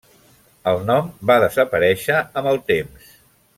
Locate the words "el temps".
2.55-3.15